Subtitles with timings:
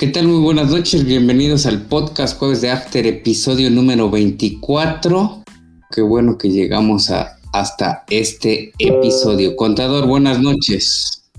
[0.00, 0.28] ¿Qué tal?
[0.28, 5.44] Muy buenas noches, bienvenidos al podcast Jueves de After, episodio número 24.
[5.90, 9.54] Qué bueno que llegamos a, hasta este episodio.
[9.56, 11.30] Contador, buenas noches.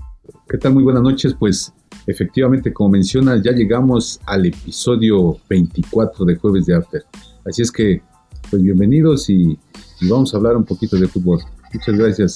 [0.48, 0.74] ¿Qué tal?
[0.74, 1.34] Muy buenas noches.
[1.36, 1.72] Pues
[2.06, 7.02] efectivamente, como mencionas, ya llegamos al episodio 24 de Jueves de After.
[7.44, 8.00] Así es que,
[8.48, 9.58] pues bienvenidos y,
[10.00, 11.40] y vamos a hablar un poquito de fútbol.
[11.74, 12.34] Muchas gracias.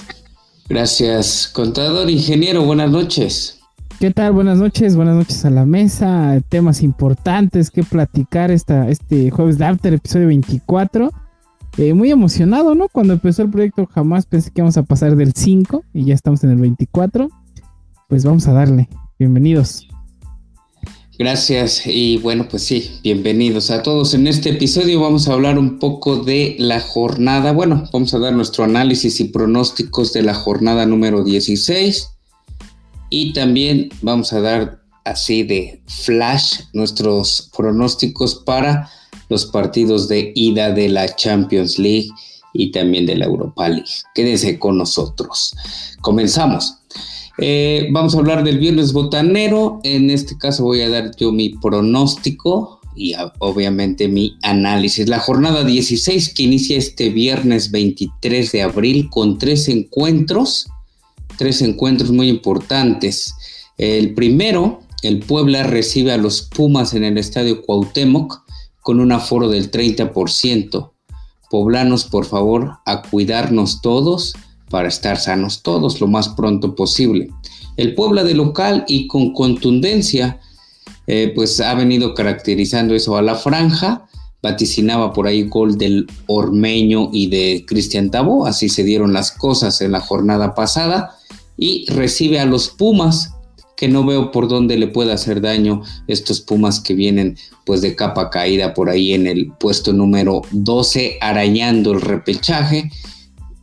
[0.69, 3.61] Gracias, contador, ingeniero, buenas noches.
[3.99, 4.33] ¿Qué tal?
[4.33, 6.39] Buenas noches, buenas noches a la mesa.
[6.51, 11.11] Temas importantes que platicar esta, este jueves de After, episodio 24.
[11.79, 12.91] Eh, muy emocionado, ¿no?
[12.91, 16.45] Cuando empezó el proyecto jamás pensé que íbamos a pasar del 5 y ya estamos
[16.45, 17.31] en el 24.
[18.07, 18.91] Pues vamos a darle.
[19.19, 19.89] Bienvenidos.
[21.19, 24.13] Gracias y bueno, pues sí, bienvenidos a todos.
[24.13, 27.53] En este episodio vamos a hablar un poco de la jornada.
[27.53, 32.16] Bueno, vamos a dar nuestro análisis y pronósticos de la jornada número 16
[33.11, 38.91] y también vamos a dar así de flash nuestros pronósticos para
[39.29, 42.09] los partidos de ida de la Champions League
[42.53, 43.85] y también de la Europa League.
[44.15, 45.55] Quédense con nosotros.
[46.01, 46.79] Comenzamos.
[47.39, 49.81] Eh, vamos a hablar del viernes botanero.
[49.85, 55.09] En este caso voy a dar yo mi pronóstico y obviamente mi análisis.
[55.09, 60.69] La jornada 16 que inicia este viernes 23 de abril con tres encuentros
[61.37, 63.35] tres encuentros muy importantes.
[63.79, 68.43] El primero, el Puebla recibe a los Pumas en el Estadio Cuauhtémoc
[68.81, 70.93] con un aforo del 30%.
[71.51, 74.35] Poblanos, por favor, a cuidarnos todos
[74.71, 77.31] para estar sanos todos lo más pronto posible.
[77.77, 80.41] El Puebla de local y con contundencia,
[81.07, 84.09] eh, pues ha venido caracterizando eso a la franja.
[84.43, 89.81] Vaticinaba por ahí gol del Ormeño y de Cristian Tabó, así se dieron las cosas
[89.81, 91.16] en la jornada pasada
[91.57, 93.33] y recibe a los Pumas,
[93.77, 97.95] que no veo por dónde le pueda hacer daño estos Pumas que vienen pues de
[97.95, 102.91] capa caída por ahí en el puesto número 12 arañando el repechaje,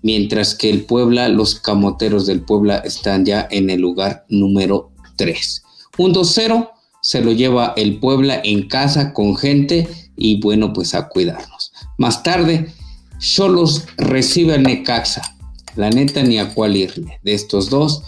[0.01, 5.63] mientras que el Puebla, los camoteros del Puebla están ya en el lugar número 3.
[5.97, 6.69] Un 2-0
[7.01, 11.73] se lo lleva el Puebla en casa con gente y bueno pues a cuidarnos.
[11.97, 12.71] Más tarde,
[13.19, 15.33] Cholos recibe al Necaxa
[15.75, 17.19] la neta ni a cuál irle.
[17.23, 18.03] De estos dos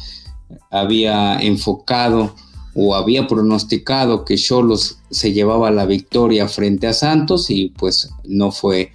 [0.71, 2.35] había enfocado
[2.75, 8.51] o había pronosticado que Cholos se llevaba la victoria frente a Santos y pues no
[8.51, 8.91] fue,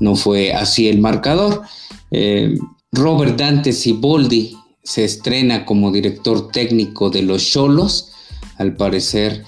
[0.00, 1.62] no fue así el marcador.
[2.10, 2.58] Eh,
[2.92, 8.10] Robert Dante Siboldi se estrena como director técnico de los Cholos.
[8.58, 9.44] Al parecer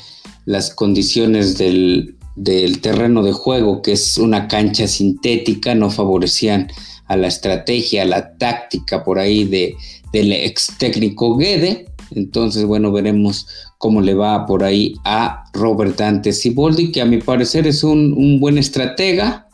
[0.47, 6.69] las condiciones del, del terreno de juego, que es una cancha sintética, no favorecían
[7.07, 9.77] a la estrategia, a la táctica por ahí de,
[10.13, 11.87] del ex técnico Guede.
[12.15, 13.47] Entonces, bueno, veremos
[13.79, 18.39] cómo le va por ahí a Robert Dante Siboldi, que a mi parecer es un,
[18.41, 19.49] buen estratega,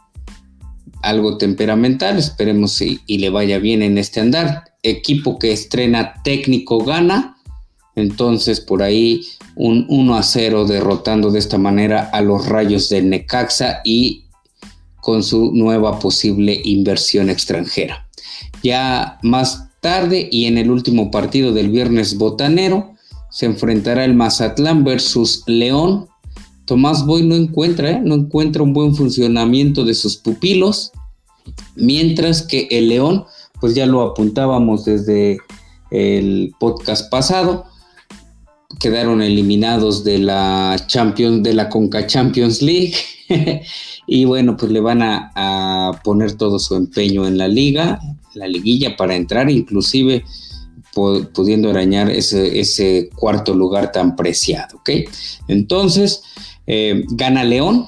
[1.02, 4.64] algo temperamental, esperemos y le vaya bien en este andar.
[4.82, 7.36] Equipo que estrena técnico gana,
[7.96, 9.22] entonces por ahí
[9.56, 14.24] un 1 a 0 derrotando de esta manera a los rayos de Necaxa y
[15.00, 18.08] con su nueva posible inversión extranjera.
[18.62, 22.94] Ya más tarde y en el último partido del viernes botanero
[23.30, 26.08] se enfrentará el Mazatlán versus León.
[26.64, 28.00] Tomás Boy no encuentra, ¿eh?
[28.02, 30.92] no encuentra un buen funcionamiento de sus pupilos,
[31.74, 33.24] mientras que el León,
[33.60, 35.38] pues ya lo apuntábamos desde
[35.90, 37.64] el podcast pasado,
[38.78, 42.94] quedaron eliminados de la Champions, de la Conca Champions League.
[44.12, 48.00] y bueno, pues le van a, poner todo su empeño en la liga,
[48.34, 50.24] la liguilla para entrar, inclusive
[50.92, 54.90] pudiendo arañar ese, cuarto lugar tan preciado, ¿ok?
[55.46, 56.24] Entonces,
[56.66, 57.86] eh, gana León,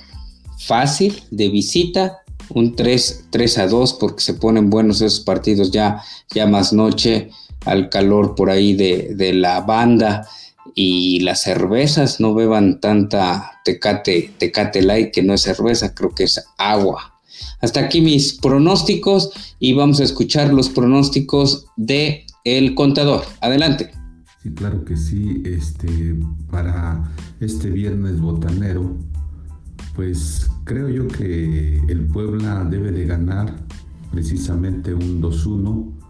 [0.59, 2.19] fácil, de visita,
[2.51, 7.31] un 3, 3 a 2, porque se ponen buenos esos partidos ya, ya más noche,
[7.65, 10.29] al calor por ahí de, de la banda
[10.75, 16.25] y las cervezas no beban tanta tecate, tecate light que no es cerveza, creo que
[16.25, 17.13] es agua.
[17.61, 23.25] Hasta aquí mis pronósticos y vamos a escuchar los pronósticos de el contador.
[23.41, 23.91] Adelante.
[24.43, 25.43] Sí, claro que sí.
[25.45, 26.17] Este,
[26.51, 27.03] para
[27.41, 28.97] este viernes botanero,
[29.95, 33.55] pues creo yo que el Puebla debe de ganar
[34.11, 36.02] precisamente un 2-1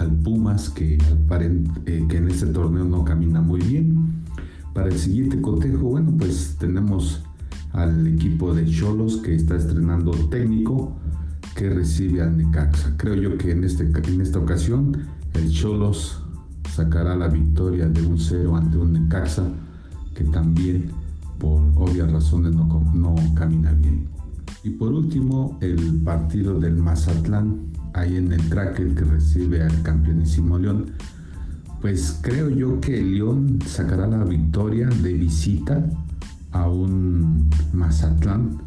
[0.00, 4.24] al Pumas, que, eh, que en este torneo no camina muy bien.
[4.74, 7.22] Para el siguiente cotejo, bueno, pues tenemos
[7.72, 10.96] al equipo de Cholos que está estrenando técnico
[11.54, 12.94] que recibe al Necaxa.
[12.96, 14.96] Creo yo que en, este, en esta ocasión
[15.34, 16.22] el Cholos
[16.74, 19.44] sacará la victoria de un 0 ante un Necaxa
[20.14, 20.90] que también
[21.38, 21.60] por
[22.12, 24.08] razones no, no camina bien.
[24.62, 30.58] Y por último, el partido del Mazatlán, ahí en el tracker que recibe al campeonísimo
[30.58, 30.92] León.
[31.80, 35.82] Pues creo yo que León sacará la victoria de visita
[36.52, 38.58] a un Mazatlán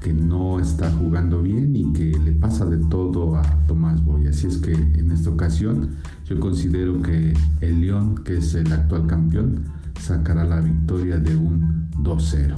[0.00, 4.26] que no está jugando bien y que le pasa de todo a Tomás Boy.
[4.26, 5.90] Así es que en esta ocasión
[6.24, 9.64] yo considero que el León, que es el actual campeón,
[10.00, 12.54] sacará la victoria de un 2-0.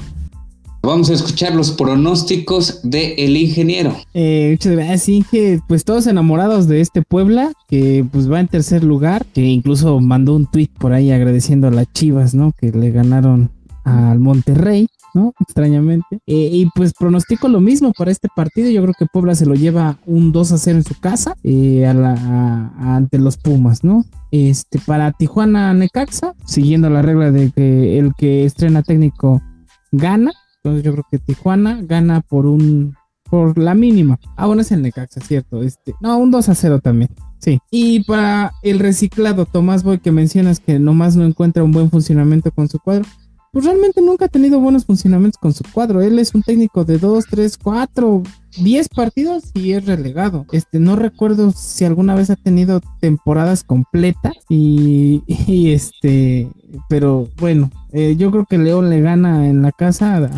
[0.83, 3.97] Vamos a escuchar los pronósticos del el ingeniero.
[4.15, 5.61] Eh, muchas gracias, Inge.
[5.69, 10.35] Pues todos enamorados de este Puebla, que pues va en tercer lugar, que incluso mandó
[10.35, 12.53] un tweet por ahí agradeciendo a las Chivas, ¿no?
[12.59, 13.51] Que le ganaron
[13.85, 14.89] al Monterrey.
[15.15, 15.35] ¿no?
[15.41, 16.21] Extrañamente.
[16.27, 18.71] Eh, y pues pronostico lo mismo para este partido.
[18.71, 21.87] Yo creo que Puebla se lo lleva un 2 a 0 en su casa eh,
[21.87, 24.05] ante los Pumas, ¿no?
[24.31, 29.43] Este, para Tijuana Necaxa, siguiendo la regla de que el que estrena técnico
[29.91, 30.33] gana.
[30.63, 32.95] Entonces yo creo que Tijuana gana por un
[33.31, 34.19] por la mínima.
[34.37, 35.63] Ah, bueno, es el Necaxa, cierto.
[35.63, 37.11] Este, no, un 2 a 0 también.
[37.39, 37.59] Sí.
[37.71, 42.51] Y para el reciclado, Tomás Boy, que mencionas que nomás no encuentra un buen funcionamiento
[42.51, 43.07] con su cuadro
[43.53, 46.01] pues realmente nunca ha tenido buenos funcionamientos con su cuadro.
[46.01, 48.23] Él es un técnico de 2, 3, 4,
[48.59, 50.47] 10 partidos y es relegado.
[50.53, 55.23] Este, no recuerdo si alguna vez ha tenido temporadas completas y,
[55.73, 56.49] este,
[56.89, 60.31] pero bueno, eh, yo creo que León le gana en la casa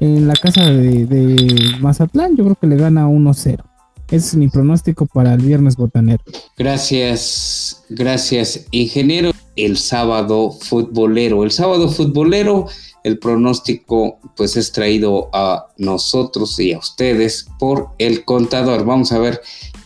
[0.00, 3.62] en la casa de, de Mazatlán, yo creo que le gana 1-0.
[4.06, 6.22] Ese es mi pronóstico para el viernes botanero.
[6.56, 11.44] Gracias, gracias, ingeniero el sábado futbolero.
[11.44, 12.66] El sábado futbolero,
[13.04, 18.84] el pronóstico pues es traído a nosotros y a ustedes por el contador.
[18.84, 19.40] Vamos a ver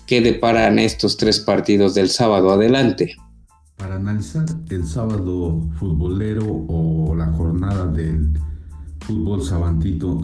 [0.06, 2.50] qué deparan estos tres partidos del sábado.
[2.50, 3.16] Adelante.
[3.76, 8.38] Para analizar el sábado futbolero o la jornada del
[9.00, 9.42] fútbol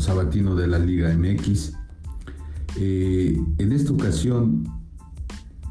[0.00, 1.72] sabatino de la Liga MX,
[2.76, 4.80] eh, en esta ocasión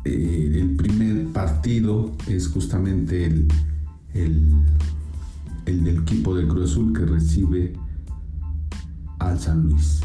[0.06, 3.48] eh, el primer partido es justamente el,
[5.78, 7.74] del equipo del Cruz Azul que recibe
[9.20, 10.02] al San Luis.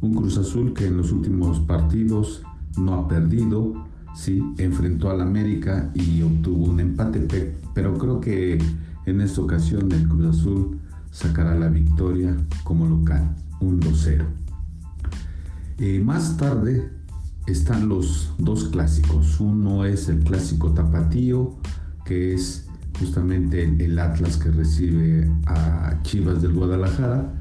[0.00, 2.42] Un Cruz Azul que en los últimos partidos
[2.76, 8.58] no ha perdido, sí, enfrentó al América y obtuvo un empate, pero creo que
[9.06, 10.80] en esta ocasión el Cruz Azul
[11.10, 14.24] sacará la victoria como local, un 2-0.
[15.78, 16.90] Eh, más tarde
[17.46, 19.38] están los dos clásicos.
[19.38, 21.56] Uno es el clásico tapatío,
[22.04, 22.63] que es
[22.98, 27.32] justamente el, Atlas que recibe a Chivas del Guadalajara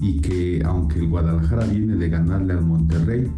[0.00, 3.30] y que aunque el Guadalajara viene de ganarle al Monterrey,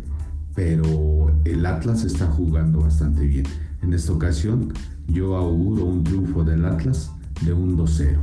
[0.54, 3.44] pero el Atlas está jugando bastante bien.
[3.82, 4.72] En esta ocasión
[5.08, 7.12] yo auguro un triunfo del Atlas
[7.42, 8.18] de un 2-0.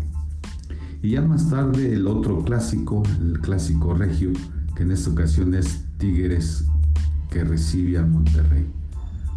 [1.02, 4.32] Y ya más tarde el otro clásico, el clásico regio,
[4.76, 6.66] que en esta ocasión es Tigres
[7.30, 8.66] que recibe al Monterrey.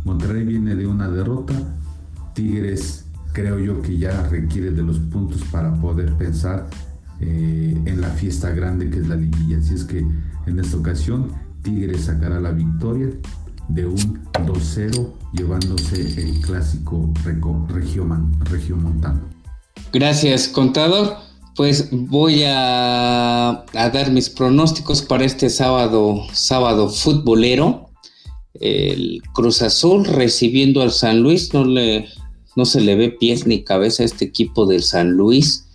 [0.05, 1.55] Monterrey viene de una derrota,
[2.35, 6.69] Tigres creo yo que ya requiere de los puntos para poder pensar
[7.21, 9.59] eh, en la fiesta grande que es la liguilla.
[9.59, 11.33] Así es que en esta ocasión
[11.63, 13.09] Tigres sacará la victoria
[13.69, 17.13] de un 2-0 llevándose el clásico
[17.69, 19.21] regiomontano.
[19.93, 21.17] Gracias, contador.
[21.57, 27.91] Pues voy a, a, dar mis pronósticos para este sábado, sábado futbolero
[28.61, 32.09] el Cruz Azul recibiendo al San Luis, no, le,
[32.57, 35.67] no se le ve pies ni cabeza a este equipo del San Luis.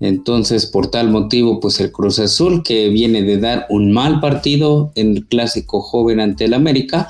[0.00, 4.92] Entonces, por tal motivo, pues el Cruz Azul, que viene de dar un mal partido
[4.94, 7.08] en el clásico joven ante el América,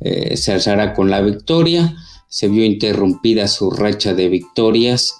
[0.00, 1.96] eh, se alzará con la victoria.
[2.28, 5.14] Se vio interrumpida su racha de victorias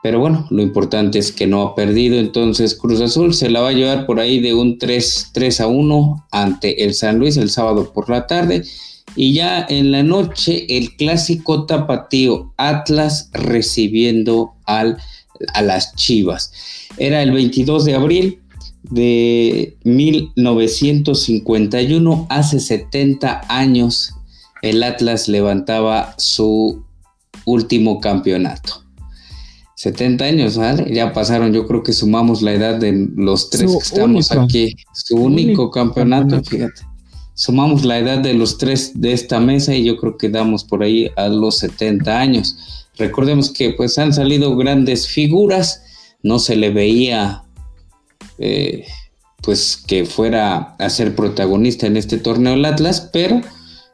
[0.00, 2.18] pero bueno, lo importante es que no ha perdido.
[2.18, 5.66] Entonces Cruz Azul se la va a llevar por ahí de un 3, 3 a
[5.66, 8.64] 1 ante el San Luis el sábado por la tarde.
[9.16, 14.98] Y ya en la noche el clásico tapatío Atlas recibiendo al,
[15.54, 16.52] a las Chivas.
[16.96, 18.40] Era el 22 de abril
[18.82, 24.14] de 1951, hace 70 años,
[24.62, 26.82] el Atlas levantaba su
[27.44, 28.82] último campeonato.
[29.76, 30.92] 70 años, ¿vale?
[30.92, 34.74] Ya pasaron, yo creo que sumamos la edad de los tres que estamos aquí.
[34.92, 36.82] Su único, campeonato, fíjate.
[37.38, 40.82] Sumamos la edad de los tres de esta mesa y yo creo que damos por
[40.82, 42.88] ahí a los 70 años.
[42.96, 45.84] Recordemos que pues han salido grandes figuras,
[46.20, 47.44] no se le veía
[48.38, 48.86] eh,
[49.40, 53.40] pues que fuera a ser protagonista en este torneo el Atlas, pero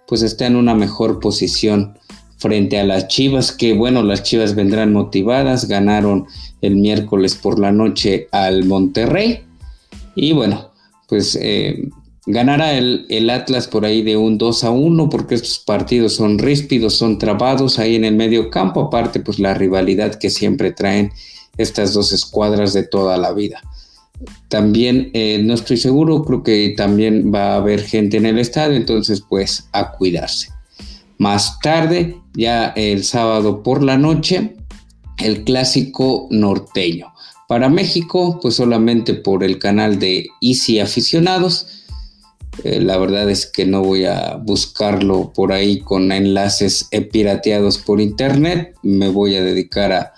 [0.09, 1.99] pues está en una mejor posición
[2.39, 6.29] frente a las Chivas, que bueno, las Chivas vendrán motivadas, ganaron
[6.63, 9.45] el miércoles por la noche al Monterrey
[10.15, 10.71] Y bueno,
[11.09, 11.91] pues eh,
[12.27, 16.39] ganará el, el, Atlas por ahí de un 2 a 1 porque estos partidos son
[16.39, 21.13] ríspidos, son trabados ahí en el medio campo, aparte pues la rivalidad que siempre traen
[21.57, 23.63] estas dos escuadras de toda la vida.
[24.49, 28.77] También eh, no estoy seguro, creo que también va a haber gente en el estadio,
[28.77, 30.49] entonces pues a cuidarse.
[31.19, 34.57] Más tarde, ya el sábado por la noche,
[35.19, 37.13] el clásico norteño.
[37.49, 41.84] Para México, pues solamente por el canal de Easy Aficionados.
[42.63, 48.01] Eh, la verdad es que no voy a buscarlo por ahí con enlaces pirateados por
[48.01, 48.75] internet.
[48.83, 50.13] Me voy a dedicar a,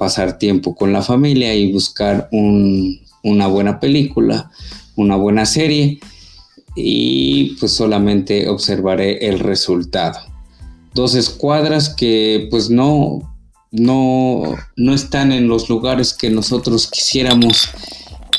[0.00, 4.50] pasar tiempo con la familia y buscar un, una buena película,
[4.96, 6.00] una buena serie
[6.74, 10.18] y pues solamente observaré el resultado.
[10.94, 13.20] Dos escuadras que pues no,
[13.70, 17.68] no, no están en los lugares que nosotros quisiéramos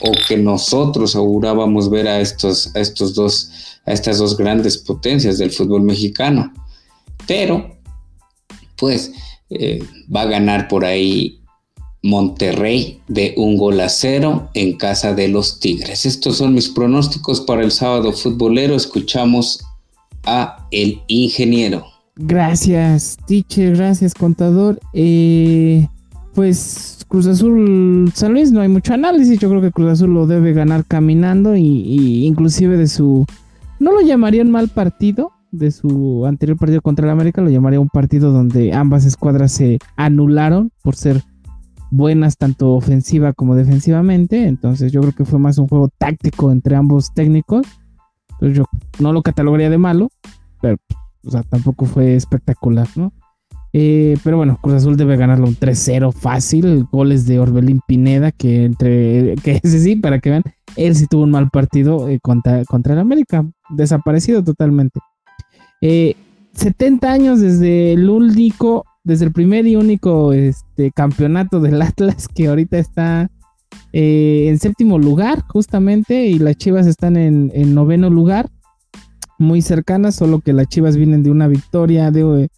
[0.02, 3.52] o que nosotros augurábamos ver a estos, a estos dos,
[3.86, 6.54] a estas dos grandes potencias del fútbol mexicano.
[7.28, 7.78] Pero,
[8.78, 9.12] pues,
[9.50, 11.40] eh, va a ganar por ahí
[12.02, 16.06] Monterrey de un gol a cero en casa de los Tigres.
[16.06, 18.76] Estos son mis pronósticos para el sábado futbolero.
[18.76, 19.64] Escuchamos
[20.24, 21.86] a el ingeniero.
[22.16, 23.76] Gracias, teacher.
[23.76, 24.80] Gracias, contador.
[24.94, 25.88] Eh,
[26.40, 29.38] pues Cruz Azul San Luis no hay mucho análisis.
[29.40, 33.26] Yo creo que Cruz Azul lo debe ganar caminando y, inclusive de su
[33.78, 35.34] no lo llamaría un mal partido.
[35.52, 39.80] De su anterior partido contra el América, lo llamaría un partido donde ambas escuadras se
[39.98, 41.22] anularon por ser
[41.92, 44.48] buenas tanto ofensiva como defensivamente.
[44.48, 47.68] Entonces yo creo que fue más un juego táctico entre ambos técnicos.
[48.30, 48.64] Entonces yo
[49.00, 50.08] no lo catalogaría de malo,
[50.62, 50.78] pero
[51.26, 53.12] o sea, tampoco fue espectacular, ¿no?
[53.72, 56.88] Eh, pero bueno, Cruz Azul debe ganarlo un 3-0 fácil.
[56.92, 60.44] Goles de Orbelín Pineda, que entre que ese sí, para que vean,
[60.76, 63.46] él sí tuvo un mal partido eh, contra, contra el América.
[63.70, 65.00] Desaparecido totalmente.
[65.82, 72.28] 70 eh, años desde el único desde el primer y único este, campeonato del Atlas
[72.28, 73.30] que ahorita está
[73.92, 78.50] en séptimo lugar justamente y las Chivas están en, noveno lugar,
[79.40, 82.50] muy cercanas, solo que las Chivas vienen de una victoria de,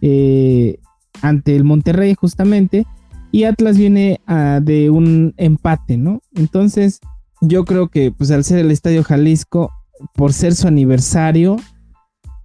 [0.00, 0.78] eh,
[1.22, 2.86] ante el Monterrey justamente
[3.30, 6.20] y Atlas viene ah, de un empate, ¿no?
[6.34, 7.00] Entonces
[7.40, 9.72] yo creo que pues al ser el Estadio Jalisco,
[10.14, 11.56] por ser su aniversario,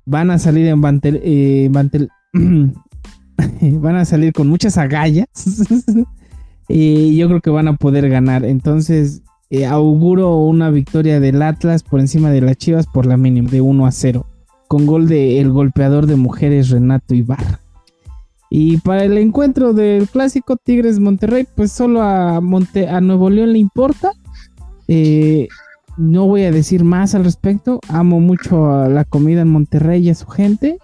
[0.06, 1.70] van a salir en Bantel, eh,
[2.34, 5.28] van a salir con muchas agallas.
[6.70, 8.44] y yo creo que van a poder ganar.
[8.46, 13.50] Entonces, eh, auguro una victoria del Atlas por encima de las Chivas por la mínima,
[13.50, 14.26] de 1 a 0.
[14.74, 17.60] Con gol de el golpeador de mujeres Renato Ibarra.
[18.50, 23.54] Y para el encuentro del clásico Tigres Monterrey, pues solo a, Monte a Nuevo León
[23.54, 24.14] le importa.
[24.88, 25.48] Eh,
[25.96, 27.82] no voy a decir más al respecto.
[27.88, 30.80] Amo mucho a la comida en Monterrey y a su gente.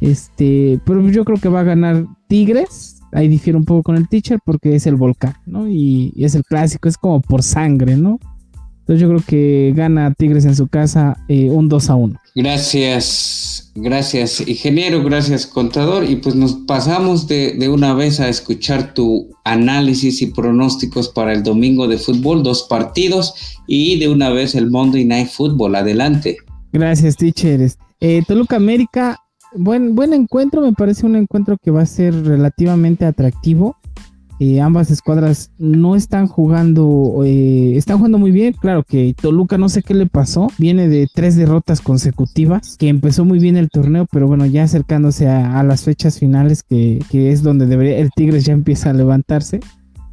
[0.00, 3.02] Este, pero yo creo que va a ganar Tigres.
[3.12, 5.68] Ahí difiere un poco con el teacher porque es el volcán, ¿no?
[5.68, 8.18] Y, es el clásico, es como por sangre, ¿no?
[8.84, 12.20] Entonces yo creo que gana Tigres en su casa eh, un 2 a 1.
[12.34, 16.04] Gracias, gracias ingeniero, gracias contador.
[16.04, 21.32] Y pues nos pasamos de, de, una vez a escuchar tu análisis y pronósticos para
[21.32, 23.34] el domingo de fútbol, dos partidos
[23.66, 25.76] y de una vez el Monday Night Football.
[25.76, 26.36] Adelante.
[26.72, 27.78] Gracias, teachers.
[28.00, 29.18] Eh, Toluca América
[29.54, 33.76] buen, buen encuentro, me parece un encuentro que va a ser relativamente atractivo.
[34.46, 38.52] Eh, ambas escuadras no están jugando, eh, están jugando muy bien.
[38.52, 43.24] Claro que Toluca no sé qué le pasó, viene de tres derrotas consecutivas, que empezó
[43.24, 47.64] muy bien el torneo, pero bueno, ya acercándose a, las fechas finales, que, es donde
[47.64, 49.60] debería, el Tigres ya empieza a levantarse.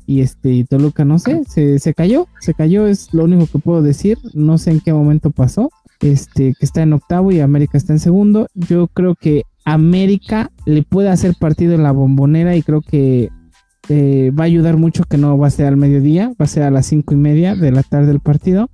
[0.07, 3.81] Y este Toluca, no sé, se, se cayó, se cayó, es lo único que puedo
[3.81, 4.17] decir.
[4.33, 5.69] No sé en qué momento pasó
[5.99, 8.47] este, que está en octavo y América está en segundo.
[8.53, 13.29] Yo creo que América le puede hacer partido en la bombonera y creo que
[13.93, 16.63] eh, va a ayudar mucho que no va a ser al mediodía, va a ser
[16.63, 18.69] a las cinco y media de la tarde el partido.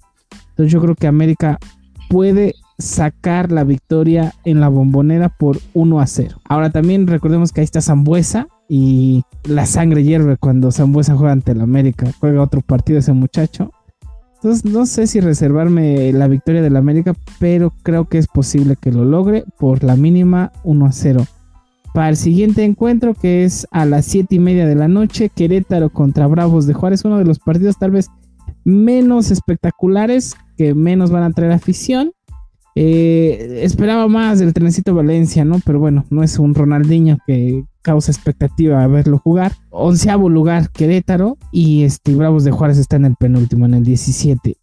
[0.49, 1.57] Entonces yo creo que América
[2.07, 6.37] puede sacar la victoria en la bombonera por 1 a 0.
[6.47, 11.53] Ahora también recordemos que ahí está Zambuesa y la sangre hierve cuando Zambuesa juega ante
[11.53, 12.11] el América.
[12.19, 13.71] Juega otro partido ese muchacho.
[14.35, 18.91] Entonces no sé si reservarme la victoria del América, pero creo que es posible que
[18.91, 21.25] lo logre por la mínima 1 a 0.
[21.97, 25.89] Para el siguiente encuentro, que es a las 7 y media de la noche, Querétaro
[25.89, 28.11] contra Bravos de Juárez, uno de los partidos tal vez
[28.63, 32.11] menos espectaculares, que menos van a traer afición.
[32.75, 35.59] Eh, esperaba más del Trencito Valencia, ¿no?
[35.65, 39.53] Pero bueno, no es un Ronaldinho que causa expectativa a verlo jugar.
[39.71, 44.55] Onceavo lugar Querétaro y este Bravos de Juárez está en el penúltimo, en el 17.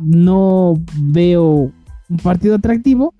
[0.00, 1.70] no veo
[2.08, 3.12] un partido atractivo,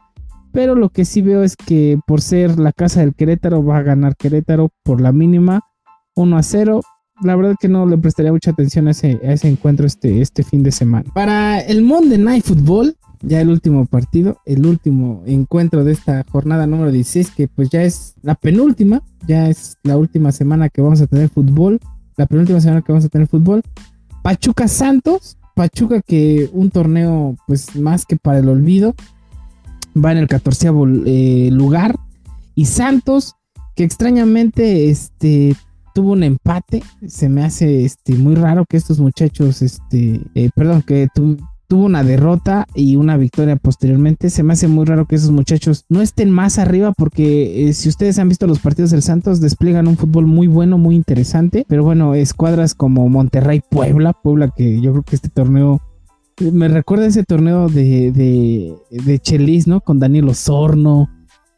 [0.58, 3.82] pero lo que sí veo es que por ser la casa del Querétaro va a
[3.82, 5.60] ganar Querétaro por la mínima
[6.16, 6.80] 1 a 0.
[7.22, 10.42] La verdad que no le prestaría mucha atención a ese, a ese encuentro este, este
[10.42, 11.08] fin de semana.
[11.14, 16.66] Para el Monday Night Football, ya el último partido, el último encuentro de esta jornada
[16.66, 21.00] número 16, que pues ya es la penúltima, ya es la última semana que vamos
[21.00, 21.78] a tener fútbol,
[22.16, 23.62] la penúltima semana que vamos a tener fútbol.
[24.24, 28.96] Pachuca Santos, Pachuca que un torneo pues más que para el olvido,
[30.04, 30.68] va en el 14
[31.06, 31.96] eh, lugar,
[32.54, 33.34] y Santos
[33.76, 35.54] que extrañamente este
[35.94, 40.82] tuvo un empate, se me hace este muy raro que estos muchachos este eh, perdón,
[40.82, 41.36] que tu,
[41.68, 44.30] tuvo una derrota y una victoria posteriormente.
[44.30, 47.88] Se me hace muy raro que esos muchachos no estén más arriba porque eh, si
[47.88, 51.64] ustedes han visto los partidos del Santos despliegan un fútbol muy bueno, muy interesante.
[51.68, 55.80] Pero bueno, escuadras como Monterrey, Puebla, Puebla que yo creo que este torneo
[56.40, 59.80] me recuerda ese torneo de, de, de Chelis, ¿no?
[59.80, 61.08] Con Daniel Osorno.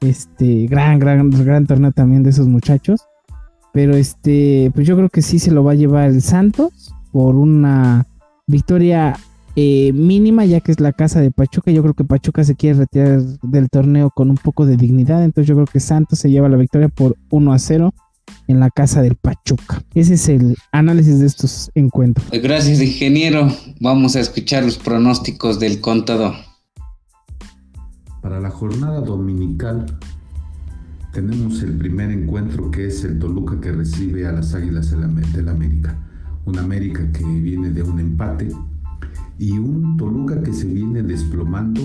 [0.00, 3.02] Este, gran, gran, gran torneo también de esos muchachos.
[3.72, 7.36] Pero este, pues yo creo que sí se lo va a llevar el Santos por
[7.36, 8.06] una
[8.46, 9.16] victoria
[9.56, 11.70] eh, mínima, ya que es la casa de Pachuca.
[11.70, 15.22] Yo creo que Pachuca se quiere retirar del torneo con un poco de dignidad.
[15.22, 17.94] Entonces yo creo que Santos se lleva la victoria por 1 a 0
[18.50, 19.82] en la casa del Pachuca.
[19.94, 22.26] Ese es el análisis de estos encuentros.
[22.30, 23.48] Gracias, ingeniero.
[23.80, 26.34] Vamos a escuchar los pronósticos del contador.
[28.20, 29.86] Para la jornada dominical
[31.12, 35.96] tenemos el primer encuentro que es el Toluca que recibe a las Águilas del América.
[36.44, 38.48] Una América que viene de un empate
[39.38, 41.80] y un Toluca que se viene desplomando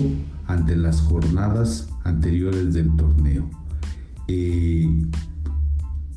[0.46, 3.48] ante las jornadas anteriores del torneo.
[4.28, 4.88] Eh,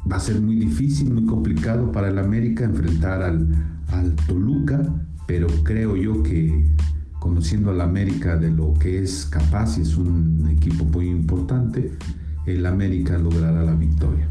[0.09, 3.47] va a ser muy difícil, muy complicado para el América enfrentar al,
[3.91, 4.81] al Toluca,
[5.27, 6.65] pero creo yo que
[7.19, 11.91] conociendo al América de lo que es capaz y es un equipo muy importante,
[12.45, 14.27] el América logrará la victoria.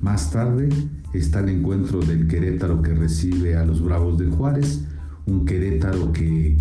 [0.00, 0.68] Más tarde
[1.12, 4.84] está el encuentro del Querétaro que recibe a los Bravos de Juárez
[5.26, 6.56] un Querétaro que,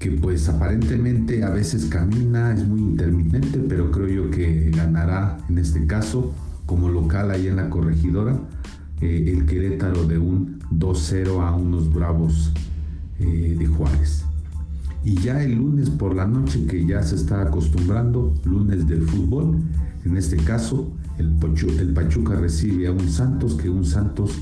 [0.00, 5.58] que pues aparentemente a veces camina, es muy intermitente, pero creo yo que ganará en
[5.58, 6.34] este caso
[6.66, 8.38] como local ahí en la corregidora
[9.00, 12.52] eh, el Querétaro de un 2-0 a unos Bravos
[13.18, 14.24] eh, de Juárez.
[15.04, 19.58] Y ya el lunes por la noche que ya se está acostumbrando, lunes del fútbol,
[20.04, 24.32] en este caso el, Pachuca recibe a un Santos, que un Santos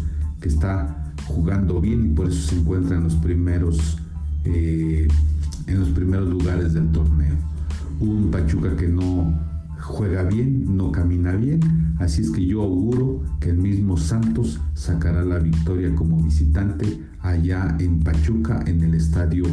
[0.41, 3.99] que está jugando bien y por eso se encuentra en los primeros,
[4.45, 5.09] eh,
[5.67, 7.35] en los primeros lugares del torneo.
[8.01, 9.39] Un Pachuca que no
[9.85, 11.61] juega bien, no camina bien,
[11.99, 17.77] así es que yo auguro que el mismo Santos sacará la victoria como visitante allá
[17.79, 19.45] en Pachuca, en el estadio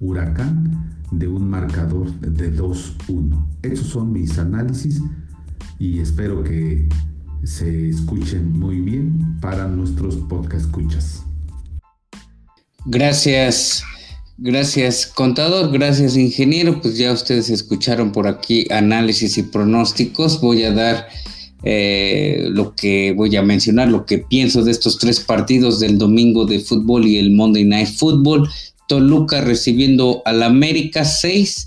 [0.00, 3.46] Huracán, de un marcador de 2-1.
[3.62, 5.02] Esos son mis análisis
[5.78, 6.86] y espero que
[7.42, 11.24] se escuchen muy bien para nuestros podcast escuchas.
[12.84, 13.82] Gracias,
[14.38, 16.80] gracias contador, gracias ingeniero.
[16.80, 20.40] Pues ya ustedes escucharon por aquí análisis y pronósticos.
[20.40, 21.08] Voy a dar
[21.64, 26.46] eh, lo que voy a mencionar, lo que pienso de estos tres partidos del domingo
[26.46, 28.48] de fútbol y el Monday Night Football.
[28.86, 31.66] Toluca recibiendo al América seis,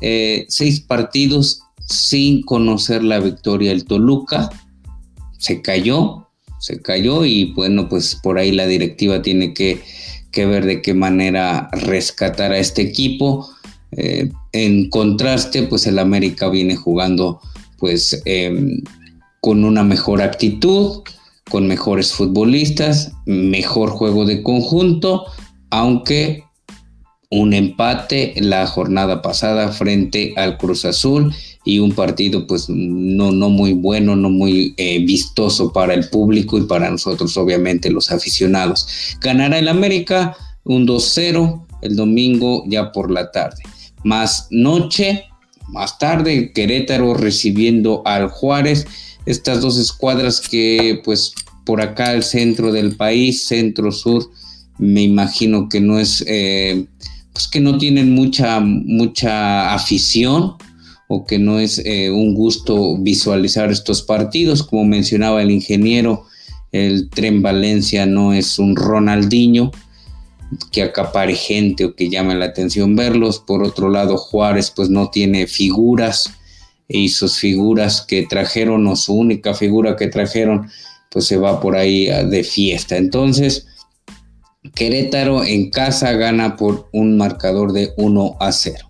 [0.00, 3.72] eh, seis partidos sin conocer la victoria.
[3.72, 4.48] El Toluca
[5.38, 6.28] se cayó,
[6.60, 9.82] se cayó y bueno, pues por ahí la directiva tiene que,
[10.34, 13.48] ver de qué manera rescatar a este equipo.
[13.92, 17.40] Eh, en contraste, pues el América viene jugando
[17.78, 18.82] pues em,
[19.40, 21.02] con una mejor actitud,
[21.48, 25.24] con mejores futbolistas, mejor juego de conjunto,
[25.70, 26.44] aunque
[27.30, 31.34] un empate la jornada pasada frente al Cruz Azul
[31.68, 36.56] y un partido pues no, no muy bueno, no muy eh, vistoso para el público
[36.56, 38.88] y para nosotros obviamente los aficionados.
[39.20, 43.62] Ganará el América un 2-0 el domingo ya por la tarde.
[44.02, 45.24] Más noche,
[45.68, 48.86] más tarde Querétaro recibiendo al Juárez,
[49.26, 51.34] estas dos escuadras que pues
[51.66, 54.30] por acá el centro del país, centro sur,
[54.78, 56.24] me imagino que no es...
[56.26, 56.86] Eh,
[57.30, 60.56] pues que no tienen mucha, mucha afición
[61.08, 64.62] o que no es eh, un gusto visualizar estos partidos.
[64.62, 66.26] Como mencionaba el ingeniero,
[66.70, 69.72] el Tren Valencia no es un Ronaldinho
[70.70, 73.38] que acapare gente o que llame la atención verlos.
[73.38, 76.30] Por otro lado, Juárez pues no tiene figuras
[76.86, 80.70] y sus figuras que trajeron o su única figura que trajeron
[81.10, 82.98] pues se va por ahí de fiesta.
[82.98, 83.66] Entonces,
[84.74, 88.87] Querétaro en casa gana por un marcador de 1 a 0.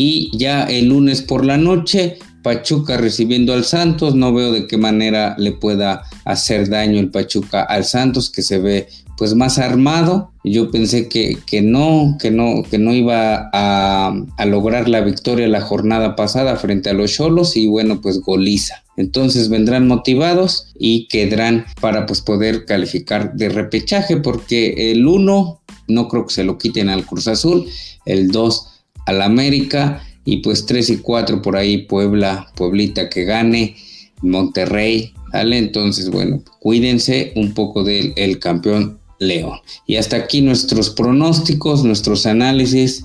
[0.00, 4.76] Y ya el lunes por la noche, Pachuca recibiendo al Santos, no veo de qué
[4.76, 10.30] manera le pueda hacer daño el Pachuca al Santos, que se ve pues más armado.
[10.44, 15.48] Yo pensé que, que no, que no, que no iba a, a, lograr la victoria
[15.48, 18.84] la jornada pasada frente a los Cholos y bueno, pues goliza.
[18.96, 26.06] Entonces vendrán motivados y quedarán para pues poder calificar de repechaje porque el 1 no
[26.06, 27.66] creo que se lo quiten al Cruz Azul,
[28.06, 28.77] el 2
[29.08, 33.76] al América y pues 3 y 4 por ahí Puebla, Pueblita que gane,
[34.20, 35.56] Monterrey, ¿vale?
[35.56, 39.60] Entonces, bueno, cuídense un poco del el campeón León.
[39.86, 43.02] Y hasta aquí nuestros pronósticos, nuestros análisis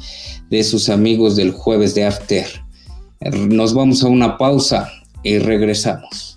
[0.50, 2.46] de sus amigos del jueves de After.
[3.48, 4.90] Nos vamos a una pausa
[5.24, 6.33] y regresamos.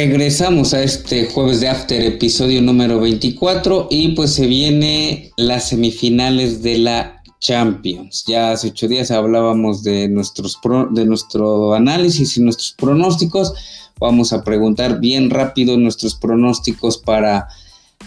[0.00, 6.62] Regresamos a este jueves de After, episodio número 24, y pues se viene las semifinales
[6.62, 8.22] de la Champions.
[8.28, 10.56] Ya hace ocho días hablábamos de, nuestros
[10.92, 13.54] de nuestro análisis y nuestros pronósticos.
[13.98, 17.48] Vamos a preguntar bien rápido nuestros pronósticos para,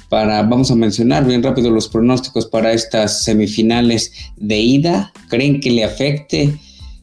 [0.07, 5.11] para, vamos a mencionar bien rápido los pronósticos para estas semifinales de ida.
[5.27, 6.57] ¿Creen que le afecte?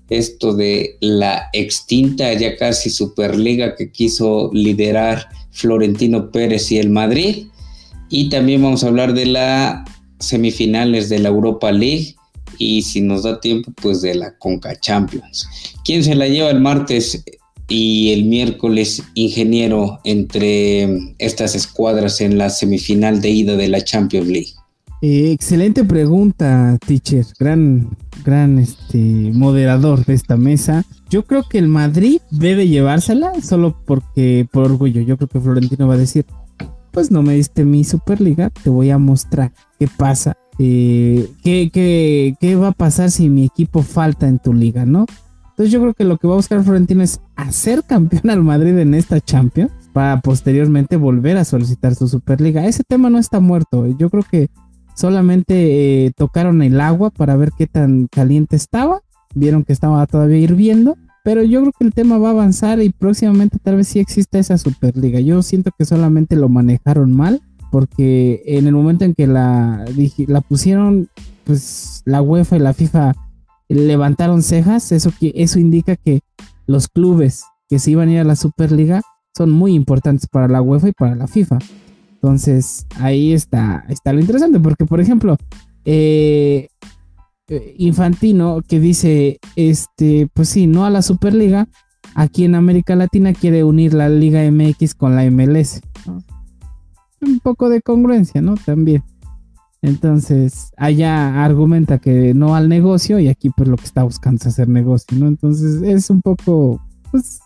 [0.09, 7.47] Esto de la extinta ya casi Superliga que quiso liderar Florentino Pérez y el Madrid.
[8.09, 9.85] Y también vamos a hablar de las
[10.19, 12.15] semifinales de la Europa League
[12.59, 15.49] y si nos da tiempo, pues de la Conca Champions.
[15.85, 17.23] ¿Quién se la lleva el martes
[17.69, 24.27] y el miércoles, ingeniero, entre estas escuadras en la semifinal de ida de la Champions
[24.27, 24.58] League?
[25.01, 27.25] Eh, excelente pregunta, teacher.
[27.39, 27.91] Gran,
[28.25, 30.85] gran este, moderador de esta mesa.
[31.09, 35.87] Yo creo que el Madrid debe llevársela solo porque, por orgullo, yo creo que Florentino
[35.87, 36.27] va a decir,
[36.91, 40.37] pues no me diste mi Superliga, te voy a mostrar qué pasa.
[40.59, 45.07] Eh, qué, qué, qué va a pasar si mi equipo falta en tu liga, ¿no?
[45.51, 48.77] Entonces yo creo que lo que va a buscar Florentino es hacer campeón al Madrid
[48.79, 52.67] en esta Champions para posteriormente volver a solicitar su Superliga.
[52.67, 53.87] Ese tema no está muerto.
[53.99, 54.51] Yo creo que
[54.99, 59.01] solamente eh, tocaron el agua para ver qué tan caliente estaba,
[59.33, 62.91] vieron que estaba todavía hirviendo, pero yo creo que el tema va a avanzar y
[62.91, 65.21] próximamente tal vez sí exista esa Superliga.
[65.21, 69.85] Yo siento que solamente lo manejaron mal, porque en el momento en que la,
[70.27, 71.09] la pusieron,
[71.45, 73.15] pues la UEFA y la FIFA
[73.69, 76.23] levantaron cejas, eso, eso indica que
[76.67, 79.03] los clubes que se iban a ir a la Superliga
[79.37, 81.59] son muy importantes para la UEFA y para la FIFA.
[82.21, 85.37] Entonces, ahí está, está lo interesante, porque por ejemplo,
[85.85, 86.69] eh,
[87.49, 91.69] eh, Infantino que dice, este, pues sí, no a la Superliga,
[92.17, 95.81] aquí en América Latina quiere unir la Liga MX con la MLS.
[97.21, 98.57] Un poco de congruencia, ¿no?
[98.57, 99.05] También.
[99.81, 104.47] Entonces, allá argumenta que no al negocio y aquí pues lo que está buscando es
[104.49, 105.29] hacer negocio, ¿no?
[105.29, 107.39] Entonces es un poco, pues,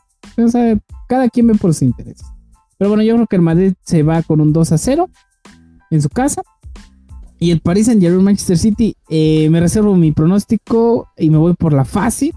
[1.08, 2.22] cada quien ve por su interés.
[2.82, 5.08] Pero bueno, yo creo que el Madrid se va con un 2 a 0
[5.92, 6.42] en su casa.
[7.38, 11.54] Y el Paris Saint Germain Manchester City, eh, me reservo mi pronóstico y me voy
[11.54, 12.34] por la fácil.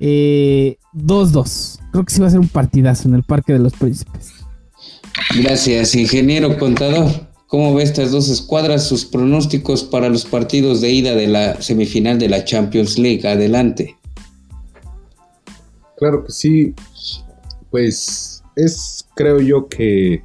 [0.00, 4.32] Eh, creo que sí va a ser un partidazo en el Parque de los Príncipes.
[5.38, 7.06] Gracias, ingeniero contador.
[7.46, 12.18] ¿Cómo ve estas dos escuadras, sus pronósticos para los partidos de ida de la semifinal
[12.18, 13.28] de la Champions League?
[13.28, 13.98] Adelante.
[15.98, 16.74] Claro que sí.
[17.70, 20.22] Pues es, creo yo, que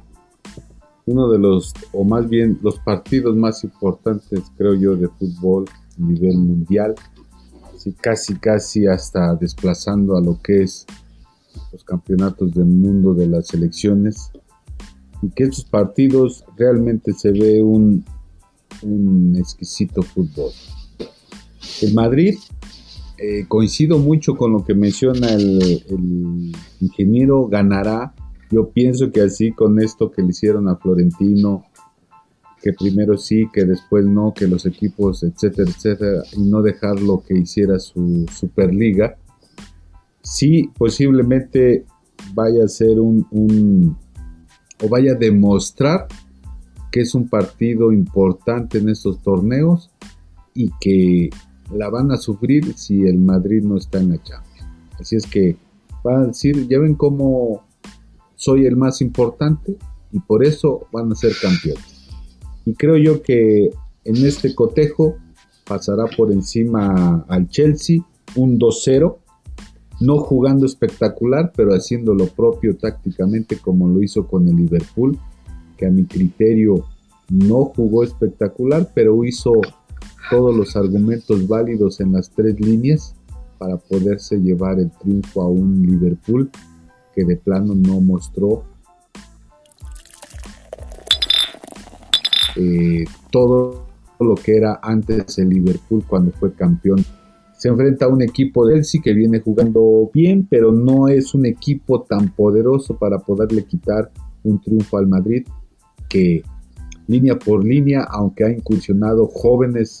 [1.06, 5.64] uno de los, o más bien los partidos más importantes, creo yo, de fútbol
[5.98, 6.94] a nivel mundial.
[8.00, 10.86] Casi, casi hasta desplazando a lo que es
[11.72, 14.30] los campeonatos del mundo de las selecciones.
[15.20, 18.04] Y que estos partidos realmente se ve un,
[19.36, 20.52] exquisito fútbol.
[21.80, 22.36] El Madrid
[23.18, 28.14] eh, coincido mucho con lo que menciona el, ingeniero, ganará
[28.52, 31.64] yo pienso que así con esto que le hicieron a Florentino,
[32.62, 37.22] que primero sí, que después no, que los equipos, etcétera, etcétera, y no dejar lo
[37.22, 39.16] que hiciera su Superliga,
[40.22, 41.86] sí posiblemente
[42.34, 43.96] vaya a ser un,
[44.84, 46.06] o vaya a demostrar
[46.92, 49.90] que es un partido importante en estos torneos
[50.54, 51.30] y que
[51.74, 54.68] la van a sufrir si el Madrid no está en la Champions.
[55.00, 55.56] Así es que
[56.04, 57.64] van a decir, ya ven cómo
[58.42, 59.76] soy el más importante
[60.10, 62.10] y por eso van a ser campeones.
[62.64, 63.70] Y creo yo que
[64.04, 65.14] en este cotejo
[65.64, 68.00] pasará por encima al Chelsea
[68.34, 69.16] un 2-0,
[70.00, 75.16] no jugando espectacular, pero haciendo lo propio tácticamente como lo hizo con el Liverpool,
[75.76, 76.84] que a mi criterio
[77.28, 79.52] no jugó espectacular, pero hizo
[80.30, 83.14] todos los argumentos válidos en las tres líneas
[83.58, 86.50] para poderse llevar el triunfo a un Liverpool
[87.14, 88.64] que de plano no mostró
[92.56, 93.86] eh, todo
[94.20, 97.04] lo que era antes el Liverpool cuando fue campeón.
[97.56, 101.46] Se enfrenta a un equipo de Chelsea que viene jugando bien, pero no es un
[101.46, 104.10] equipo tan poderoso para poderle quitar
[104.42, 105.46] un triunfo al Madrid
[106.08, 106.42] que
[107.06, 110.00] línea por línea, aunque ha incursionado jóvenes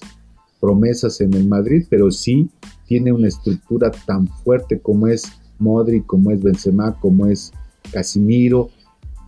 [0.60, 2.50] promesas en el Madrid, pero sí
[2.86, 5.24] tiene una estructura tan fuerte como es
[5.62, 7.52] Modric, como es Benzema, como es
[7.92, 8.70] Casimiro,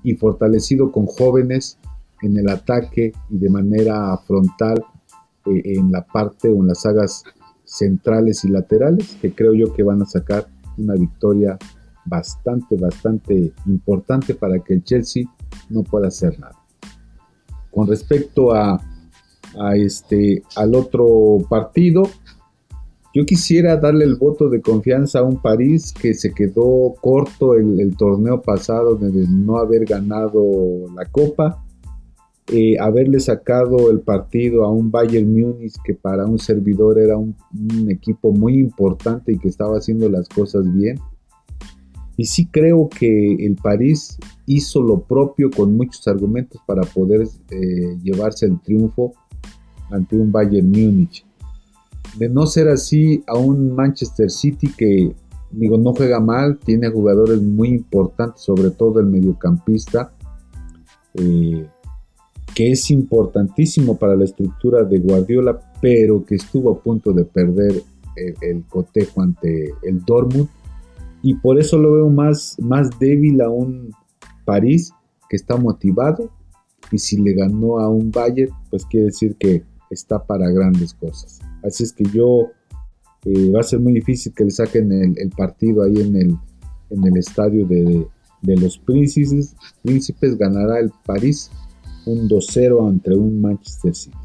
[0.02, 1.78] y fortalecido con jóvenes
[2.22, 4.84] en el ataque y de manera frontal
[5.46, 7.24] eh, en la parte o en las sagas
[7.64, 11.58] centrales y laterales, que creo yo que van a sacar una victoria
[12.04, 15.24] bastante, bastante importante para que el Chelsea
[15.70, 16.56] no pueda hacer nada.
[17.70, 18.80] Con respecto a,
[19.58, 22.02] a este, al otro partido,
[23.14, 27.96] yo quisiera darle el voto de confianza a un París que se quedó corto el,
[27.96, 30.42] torneo pasado de no haber ganado
[30.96, 31.64] la Copa,
[32.48, 37.36] eh, haberle sacado el partido a un Bayern Múnich que para un servidor era un,
[37.88, 40.98] equipo muy importante y que estaba haciendo las cosas bien.
[42.16, 47.96] Y sí creo que el París hizo lo propio con muchos argumentos para poder eh,
[48.02, 49.12] llevarse el triunfo
[49.90, 51.24] ante un Bayern Múnich
[52.18, 55.14] de no ser así a un Manchester City que,
[55.50, 60.12] digo, no juega mal, tiene jugadores muy importantes, sobre todo el mediocampista,
[61.14, 61.66] eh,
[62.54, 67.82] que es importantísimo para la estructura de Guardiola, pero que estuvo a punto de perder
[68.40, 70.48] el, cotejo ante el Dortmund.
[71.22, 73.90] Y por eso lo veo más, más débil a un
[74.44, 74.92] París
[75.28, 76.30] que está motivado.
[76.92, 81.40] Y si le ganó a un Bayern, pues quiere decir que está para grandes cosas.
[81.62, 82.50] Así es que yo
[83.24, 86.36] eh, va a ser muy difícil que le saquen el, partido ahí en el,
[86.90, 88.06] en el estadio de,
[88.42, 89.56] los príncipes.
[89.82, 91.50] Príncipes ganará el París
[92.04, 94.16] un 2-0 ante un Manchester City.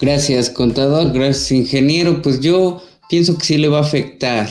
[0.00, 1.12] Gracias, contador.
[1.12, 2.20] Gracias, ingeniero.
[2.20, 4.48] Pues yo pienso que sí le va a afectar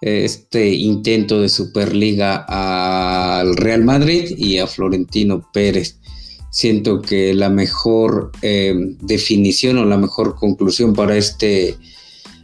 [0.00, 5.98] eh, este intento de Superliga al Real Madrid y a Florentino Pérez
[6.54, 11.76] siento que la mejor eh, definición o la mejor conclusión para este,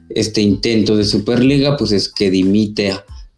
[0.08, 2.92] este intento de Superliga, pues es que dimite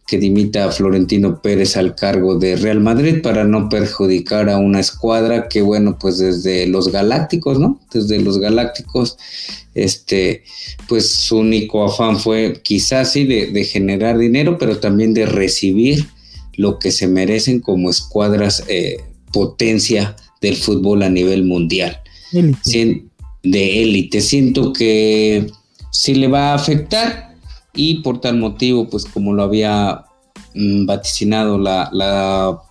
[0.07, 4.79] que dimita a Florentino Pérez al cargo de Real Madrid para no perjudicar a una
[4.79, 9.17] escuadra que bueno pues desde los Galácticos no desde los Galácticos
[9.75, 10.43] este
[10.89, 16.07] pues su único afán fue quizás sí de, generar dinero pero también de recibir
[16.55, 18.97] lo que se merecen como escuadras eh,
[19.31, 21.99] potencia del fútbol a nivel mundial.
[23.41, 24.21] De élite.
[24.21, 25.47] Siento que
[25.89, 27.35] sí le va a afectar
[27.73, 30.05] y por tal motivo, pues como lo había
[30.53, 32.61] mm, vaticinado la, la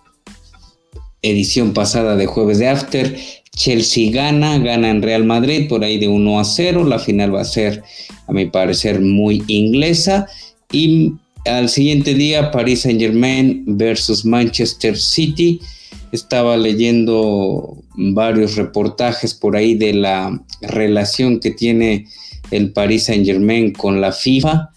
[1.21, 3.17] edición pasada de jueves de After,
[3.55, 6.85] Chelsea gana, gana en Real Madrid por ahí de 1 a 0.
[6.85, 7.83] La final va a ser,
[8.27, 10.27] a mi parecer, muy inglesa.
[10.71, 11.13] Y
[11.45, 15.59] al siguiente día, Paris Saint Germain versus Manchester City
[16.13, 22.05] estaba leyendo varios reportajes por ahí de la relación que tiene
[22.51, 24.69] el Paris Saint Germain con la FIFA.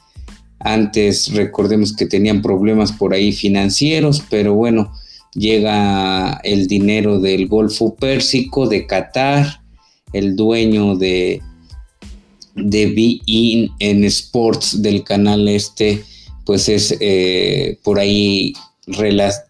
[0.61, 4.95] Antes recordemos que tenían problemas por ahí financieros, pero bueno,
[5.35, 9.61] llega el dinero del Golfo Pérsico, de Qatar,
[10.15, 11.43] el dueño de,
[12.55, 16.03] de Be en Sports del canal este,
[16.47, 18.55] pues es eh, por ahí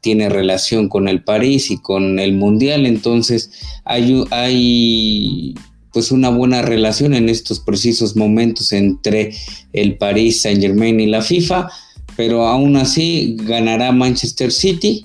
[0.00, 3.50] tiene relación con el París y con el Mundial, entonces
[3.84, 5.54] hay,
[5.92, 9.34] pues una buena relación en estos precisos momentos entre
[9.72, 11.68] el París Saint Germain y la FIFA,
[12.16, 15.04] pero aún así ganará Manchester City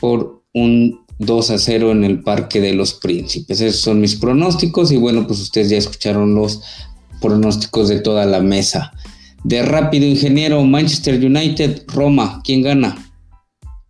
[0.00, 3.60] por un 2 a 0 en el Parque de los Príncipes.
[3.60, 6.62] Esos son mis pronósticos y bueno, pues ustedes ya escucharon los
[7.20, 8.92] pronósticos de toda la mesa.
[9.44, 13.07] De rápido ingeniero, Manchester United, Roma, ¿quién gana?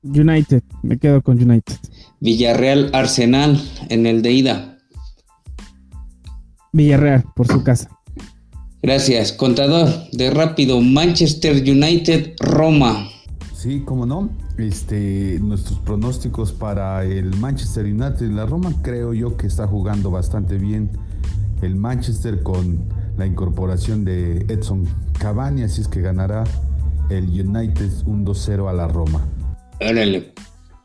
[0.02, 1.76] United, me quedo con United.
[2.20, 4.78] Villarreal Arsenal en el de ida.
[6.72, 7.90] Villarreal, por su casa.
[8.82, 9.32] Gracias.
[9.32, 13.08] Contador, de rápido, Manchester United, Roma.
[13.54, 14.30] Sí, cómo no.
[14.56, 20.10] Este, nuestros pronósticos para el Manchester United y la Roma, creo yo que está jugando
[20.10, 20.90] bastante bien
[21.62, 22.84] el Manchester con
[23.16, 24.84] la incorporación de Edson
[25.18, 26.44] Cavani, así es que ganará
[27.10, 29.24] el United un 2-0 a la Roma.
[29.80, 30.32] Órale.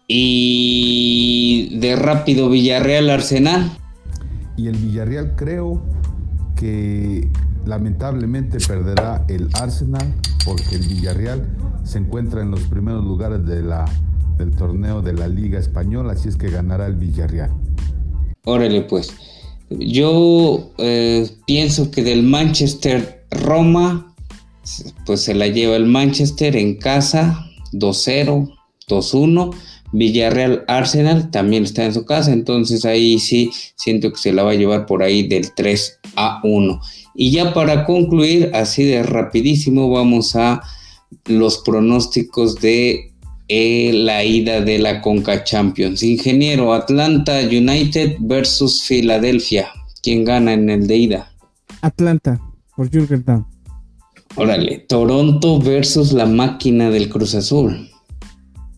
[0.08, 3.78] Y de rápido Villarreal Arsenal.
[4.58, 5.82] Y el Villarreal creo
[6.56, 7.28] que
[7.66, 10.14] lamentablemente perderá el Arsenal
[10.46, 11.48] porque el Villarreal
[11.84, 13.86] se encuentra en los primeros lugares de la,
[14.38, 17.52] del torneo de la Liga Española, así es que ganará el Villarreal.
[18.46, 19.14] Órale pues.
[19.70, 24.14] Yo eh, pienso que del Manchester Roma,
[25.06, 28.54] pues se la lleva el Manchester en casa, 2-0,
[28.88, 29.56] 2-1.
[29.92, 34.52] Villarreal Arsenal también está en su casa, entonces ahí sí siento que se la va
[34.52, 36.82] a llevar por ahí del 3 a 1.
[37.16, 40.64] Y ya para concluir, así de rapidísimo, vamos a
[41.26, 43.14] los pronósticos de
[43.48, 46.02] eh, la ida de la Conca Champions.
[46.02, 49.70] Ingeniero, Atlanta United versus Filadelfia.
[50.02, 51.34] ¿Quién gana en el de ida?
[51.82, 52.42] Atlanta,
[52.76, 53.24] por Jürgen
[54.36, 57.90] Órale, Toronto versus la máquina del Cruz Azul.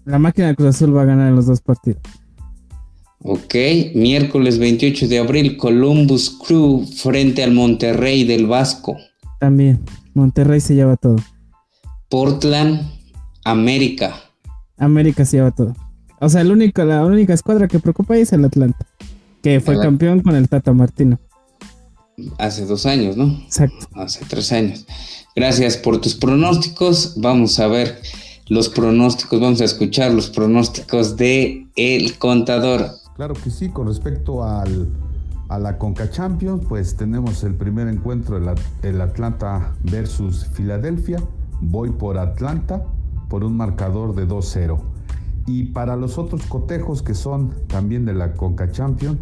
[0.06, 2.02] La máquina del Cruz Azul va a ganar en los dos partidos.
[3.24, 3.56] Ok,
[3.96, 8.96] miércoles 28 de abril, Columbus Crew frente al Monterrey del Vasco.
[9.39, 9.82] También,
[10.13, 11.15] Monterrey se lleva todo.
[12.08, 12.82] Portland,
[13.44, 14.15] América.
[14.78, 15.74] América se lleva todo.
[16.20, 18.86] O sea, el único, la única escuadra que preocupa es el Atlanta,
[19.41, 21.20] que fue campeón con el Tata Martino.
[22.38, 23.26] Hace dos años, ¿no?
[23.46, 23.88] Exacto.
[23.96, 24.86] Hace tres años.
[25.36, 27.13] Gracias por tus pronósticos.
[27.18, 28.02] Vamos a ver
[28.47, 32.91] los pronósticos, vamos a escuchar los pronósticos de El Contador.
[33.15, 34.88] Claro que sí, con respecto al,
[35.49, 38.45] a la Conca Champions, pues tenemos el primer encuentro, el,
[38.84, 41.17] el Atlanta versus Filadelfia.
[41.62, 42.86] Voy por Atlanta
[43.29, 44.79] por un marcador de 2-0.
[45.47, 49.17] Y para los otros cotejos que son también de la Conca Champions,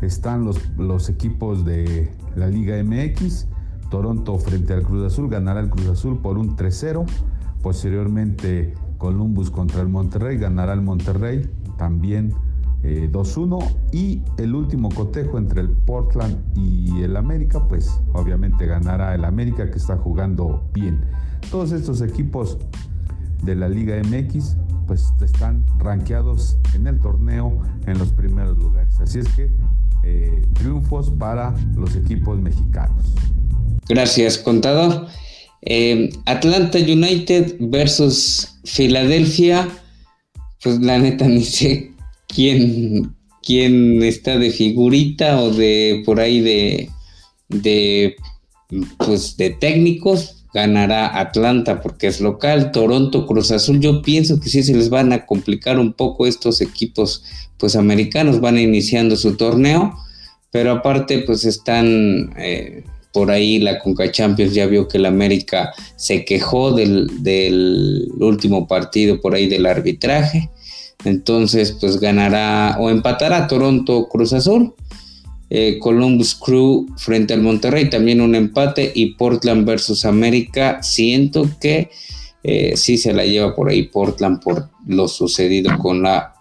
[0.00, 3.46] están los, los equipos de la Liga MX.
[3.90, 7.04] Toronto frente al Cruz Azul, ganará el Cruz Azul por un 3-0.
[7.62, 12.34] Posteriormente Columbus contra el Monterrey, ganará el Monterrey también
[12.82, 19.14] 2-1 eh, y el último cotejo entre el Portland y el América, pues obviamente ganará
[19.14, 21.04] el América que está jugando bien.
[21.50, 22.58] Todos estos equipos
[23.42, 28.98] de la Liga MX pues están rankeados en el torneo en los primeros lugares.
[29.00, 29.52] Así es que
[30.02, 33.14] eh, triunfos para los equipos mexicanos.
[33.88, 35.06] Gracias, contador.
[35.62, 39.68] Eh, Atlanta United versus Filadelfia,
[40.62, 41.92] pues la neta ni sé
[42.28, 46.90] quién, quién está de figurita o de por ahí de,
[47.48, 48.16] de,
[48.98, 50.36] pues de técnicos.
[50.52, 53.78] Ganará Atlanta porque es local, Toronto, Cruz Azul.
[53.78, 57.22] Yo pienso que sí se les van a complicar un poco estos equipos,
[57.56, 59.94] pues americanos van iniciando su torneo,
[60.50, 65.72] pero aparte pues están eh, por ahí la Conca Champions ya vio que el América
[65.96, 70.50] se quejó del, del, último partido por ahí del arbitraje
[71.04, 74.74] entonces, pues ganará o empatará Toronto Cruz Azul.
[75.48, 78.92] Eh, Columbus Crew frente al Monterrey, también un empate.
[78.94, 81.90] Y Portland versus América, siento que
[82.42, 86.34] eh, sí se la lleva por ahí Portland por lo sucedido con la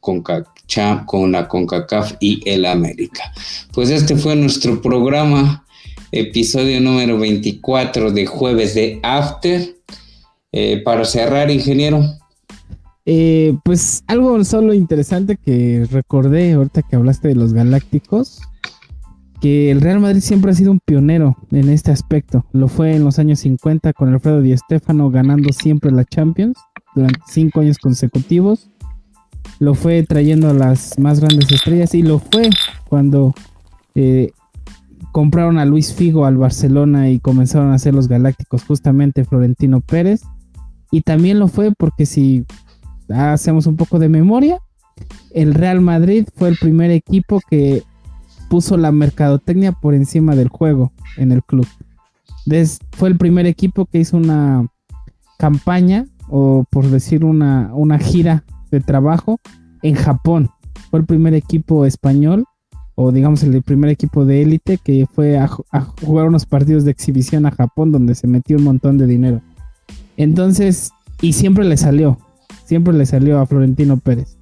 [0.00, 3.32] con la CONCACAF y el América.
[3.72, 5.66] Pues este fue nuestro programa,
[6.12, 9.76] episodio número 24 de jueves de After.
[10.52, 12.02] Eh, para cerrar, ingeniero.
[13.06, 18.40] Eh, pues algo solo interesante que recordé ahorita que hablaste de los Galácticos,
[19.40, 22.44] que el Real Madrid siempre ha sido un pionero en este aspecto.
[22.52, 26.58] Lo fue en los años 50 con Alfredo Di Stéfano ganando siempre la Champions
[26.94, 28.70] durante cinco años consecutivos.
[29.58, 32.50] Lo fue trayendo a las más grandes estrellas y lo fue
[32.88, 33.34] cuando
[33.94, 34.30] eh,
[35.12, 40.22] compraron a Luis Figo al Barcelona y comenzaron a hacer los Galácticos justamente Florentino Pérez.
[40.90, 42.44] Y también lo fue porque si
[43.08, 44.58] hacemos un poco de memoria,
[45.32, 47.82] el Real Madrid fue el primer equipo que
[48.48, 51.66] puso la mercadotecnia por encima del juego en el club.
[52.92, 54.66] fue el primer equipo que hizo una
[55.38, 59.40] campaña o por decir una, una gira de trabajo
[59.82, 60.50] en Japón.
[60.90, 62.44] Fue el primer equipo español
[63.00, 66.90] o digamos el primer equipo de élite que fue a, a, jugar unos partidos de
[66.90, 69.40] exhibición a Japón donde se metió un montón de dinero.
[70.16, 70.90] Entonces,
[71.20, 72.18] y siempre le salió
[72.70, 74.36] siempre le salió a Florentino Pérez.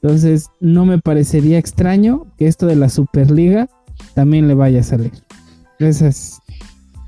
[0.00, 3.68] Entonces, no me parecería extraño que esto de la Superliga
[4.14, 5.12] también le vaya a salir.
[5.78, 6.38] Esa es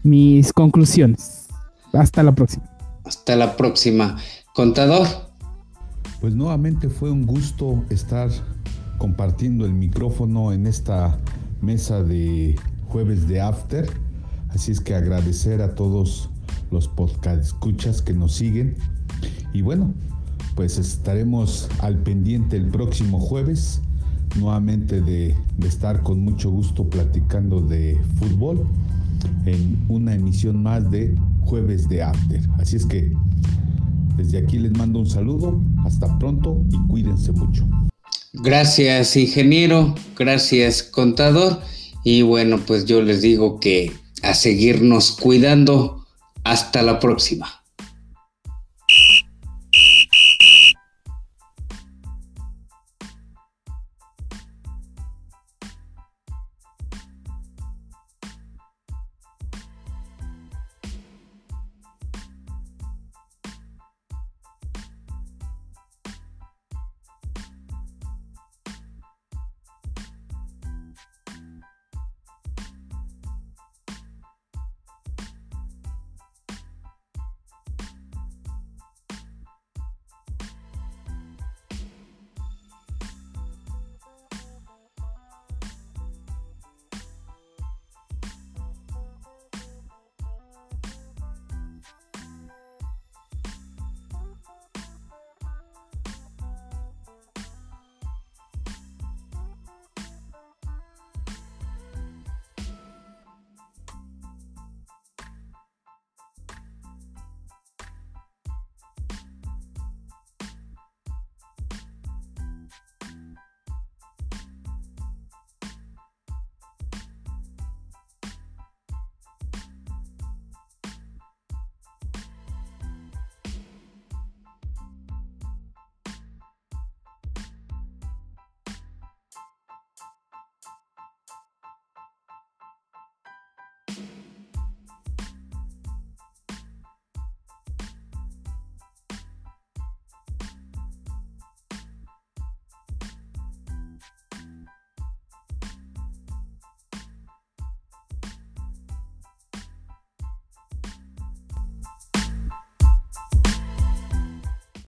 [0.03, 1.49] mis conclusiones.
[1.95, 2.67] Hasta la próxima.
[3.07, 4.19] Hasta la próxima.
[4.55, 5.07] Contador.
[6.21, 8.29] Pues nuevamente fue un gusto estar
[9.01, 11.19] compartiendo el micrófono en esta
[11.63, 12.55] mesa de
[12.87, 13.89] jueves de After.
[14.51, 16.29] Así es que agradecer a todos
[16.71, 18.75] los podcast escuchas que nos siguen.
[19.55, 19.95] Y bueno,
[20.55, 23.81] pues estaremos al pendiente el próximo jueves,
[24.39, 28.67] nuevamente de, de estar con mucho gusto platicando de fútbol
[29.47, 32.43] en una emisión más de Jueves de After.
[32.59, 33.17] Así es que
[34.19, 37.67] desde aquí les mando un saludo, hasta pronto y cuídense mucho.
[38.33, 41.61] Gracias ingeniero, gracias contador
[42.05, 46.07] y bueno pues yo les digo que a seguirnos cuidando.
[46.43, 47.60] Hasta la próxima.